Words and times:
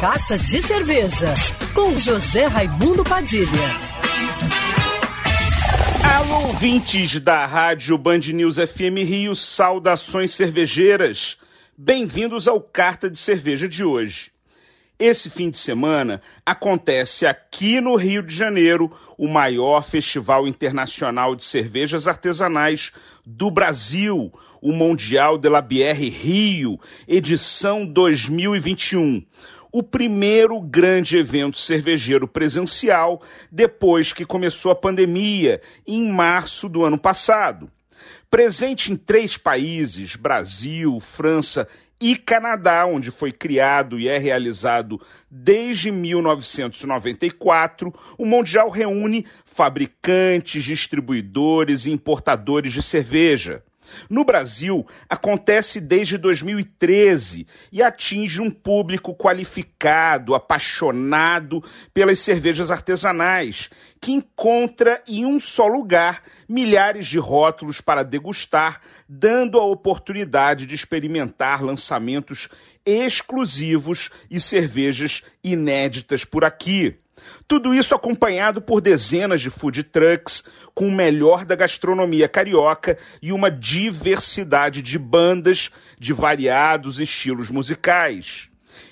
Carta 0.00 0.38
de 0.38 0.62
Cerveja, 0.62 1.34
com 1.74 1.94
José 1.98 2.46
Raimundo 2.46 3.04
Padilha. 3.04 3.46
Alô, 6.16 6.46
ouvintes 6.46 7.20
da 7.20 7.44
Rádio 7.44 7.98
Band 7.98 8.20
News 8.32 8.56
FM 8.56 9.04
Rio, 9.06 9.36
saudações 9.36 10.32
cervejeiras. 10.32 11.36
Bem-vindos 11.76 12.48
ao 12.48 12.62
Carta 12.62 13.10
de 13.10 13.18
Cerveja 13.18 13.68
de 13.68 13.84
hoje. 13.84 14.32
Esse 14.98 15.28
fim 15.28 15.50
de 15.50 15.58
semana 15.58 16.22
acontece 16.46 17.26
aqui 17.26 17.78
no 17.78 17.94
Rio 17.94 18.22
de 18.22 18.34
Janeiro 18.34 18.90
o 19.18 19.28
maior 19.28 19.84
festival 19.84 20.48
internacional 20.48 21.36
de 21.36 21.44
cervejas 21.44 22.06
artesanais 22.06 22.90
do 23.26 23.50
Brasil, 23.50 24.32
o 24.62 24.72
Mundial 24.72 25.36
de 25.36 25.50
la 25.50 25.60
Bière 25.60 26.08
Rio, 26.08 26.80
edição 27.06 27.84
2021. 27.84 29.22
O 29.72 29.82
primeiro 29.82 30.60
grande 30.60 31.16
evento 31.16 31.58
cervejeiro 31.58 32.26
presencial 32.26 33.22
depois 33.52 34.12
que 34.12 34.24
começou 34.24 34.72
a 34.72 34.74
pandemia, 34.74 35.60
em 35.86 36.10
março 36.10 36.68
do 36.68 36.84
ano 36.84 36.98
passado. 36.98 37.70
Presente 38.28 38.92
em 38.92 38.96
três 38.96 39.36
países 39.36 40.16
Brasil, 40.16 40.98
França 41.00 41.68
e 42.00 42.16
Canadá, 42.16 42.86
onde 42.86 43.10
foi 43.10 43.30
criado 43.30 44.00
e 44.00 44.08
é 44.08 44.16
realizado 44.16 44.98
desde 45.30 45.90
1994, 45.90 47.92
o 48.16 48.24
Mundial 48.24 48.70
reúne 48.70 49.26
fabricantes, 49.44 50.64
distribuidores 50.64 51.84
e 51.84 51.90
importadores 51.90 52.72
de 52.72 52.82
cerveja. 52.82 53.62
No 54.08 54.24
Brasil, 54.24 54.86
acontece 55.08 55.80
desde 55.80 56.16
2013 56.16 57.46
e 57.72 57.82
atinge 57.82 58.40
um 58.40 58.50
público 58.50 59.14
qualificado, 59.14 60.34
apaixonado 60.34 61.62
pelas 61.92 62.18
cervejas 62.20 62.70
artesanais, 62.70 63.70
que 64.00 64.12
encontra 64.12 65.02
em 65.08 65.26
um 65.26 65.40
só 65.40 65.66
lugar 65.66 66.22
milhares 66.48 67.06
de 67.06 67.18
rótulos 67.18 67.80
para 67.80 68.02
degustar, 68.02 68.80
dando 69.08 69.58
a 69.58 69.64
oportunidade 69.64 70.66
de 70.66 70.74
experimentar 70.74 71.62
lançamentos 71.62 72.48
exclusivos 72.84 74.10
e 74.30 74.40
cervejas 74.40 75.22
inéditas 75.42 76.24
por 76.24 76.44
aqui. 76.44 76.99
Tudo 77.46 77.74
isso 77.74 77.94
acompanhado 77.94 78.60
por 78.60 78.80
dezenas 78.80 79.40
de 79.40 79.50
food 79.50 79.82
trucks 79.82 80.44
com 80.74 80.86
o 80.86 80.92
melhor 80.92 81.44
da 81.44 81.56
gastronomia 81.56 82.28
carioca 82.28 82.96
e 83.20 83.32
uma 83.32 83.50
diversidade 83.50 84.80
de 84.80 84.98
bandas 84.98 85.70
de 85.98 86.12
variados 86.12 87.00
estilos 87.00 87.50
musicais. 87.50 88.48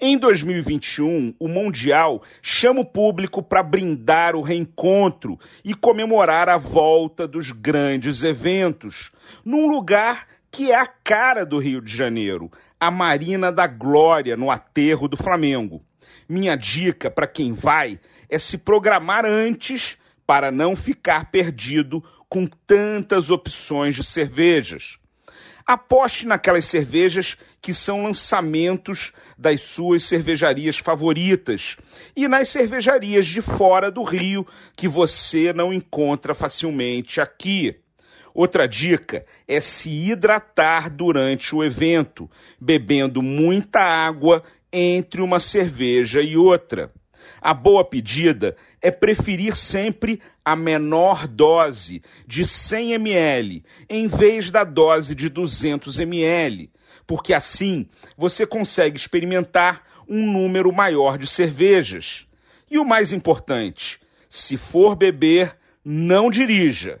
Em 0.00 0.16
2021, 0.16 1.34
o 1.38 1.46
Mundial 1.46 2.22
chama 2.40 2.80
o 2.80 2.86
público 2.86 3.42
para 3.42 3.62
brindar 3.62 4.34
o 4.34 4.40
reencontro 4.40 5.38
e 5.64 5.74
comemorar 5.74 6.48
a 6.48 6.56
volta 6.56 7.28
dos 7.28 7.52
grandes 7.52 8.22
eventos, 8.22 9.12
num 9.44 9.68
lugar 9.68 10.26
que 10.50 10.72
é 10.72 10.76
a 10.76 10.86
cara 10.86 11.46
do 11.46 11.58
Rio 11.58 11.80
de 11.80 11.96
Janeiro, 11.96 12.50
a 12.78 12.90
Marina 12.90 13.52
da 13.52 13.66
Glória, 13.66 14.36
no 14.36 14.50
aterro 14.50 15.06
do 15.06 15.16
Flamengo. 15.16 15.84
Minha 16.28 16.56
dica 16.56 17.10
para 17.10 17.26
quem 17.26 17.52
vai 17.52 18.00
é 18.28 18.38
se 18.38 18.58
programar 18.58 19.24
antes 19.24 19.96
para 20.26 20.50
não 20.50 20.76
ficar 20.76 21.30
perdido 21.30 22.02
com 22.28 22.46
tantas 22.46 23.30
opções 23.30 23.96
de 23.96 24.04
cervejas. 24.04 24.98
Aposte 25.66 26.26
naquelas 26.26 26.64
cervejas 26.64 27.36
que 27.60 27.74
são 27.74 28.04
lançamentos 28.04 29.12
das 29.36 29.60
suas 29.62 30.04
cervejarias 30.04 30.78
favoritas 30.78 31.76
e 32.16 32.26
nas 32.26 32.48
cervejarias 32.48 33.26
de 33.26 33.42
fora 33.42 33.90
do 33.90 34.02
Rio 34.02 34.46
que 34.74 34.88
você 34.88 35.52
não 35.52 35.72
encontra 35.72 36.34
facilmente 36.34 37.20
aqui. 37.20 37.76
Outra 38.34 38.66
dica 38.66 39.24
é 39.46 39.60
se 39.60 39.90
hidratar 39.90 40.90
durante 40.90 41.54
o 41.54 41.64
evento, 41.64 42.30
bebendo 42.60 43.22
muita 43.22 43.80
água 43.80 44.42
entre 44.72 45.20
uma 45.20 45.40
cerveja 45.40 46.20
e 46.20 46.36
outra. 46.36 46.90
A 47.40 47.54
boa 47.54 47.84
pedida 47.84 48.56
é 48.80 48.90
preferir 48.90 49.56
sempre 49.56 50.20
a 50.44 50.54
menor 50.54 51.26
dose 51.26 52.02
de 52.26 52.46
100 52.46 52.92
ml 52.92 53.64
em 53.88 54.06
vez 54.06 54.50
da 54.50 54.64
dose 54.64 55.14
de 55.14 55.28
200 55.28 55.98
ml, 55.98 56.70
porque 57.06 57.32
assim 57.32 57.88
você 58.16 58.46
consegue 58.46 58.96
experimentar 58.96 59.82
um 60.08 60.32
número 60.32 60.72
maior 60.72 61.16
de 61.16 61.26
cervejas. 61.26 62.26
E 62.70 62.78
o 62.78 62.84
mais 62.84 63.12
importante, 63.12 63.98
se 64.28 64.56
for 64.56 64.94
beber, 64.94 65.56
não 65.84 66.30
dirija. 66.30 67.00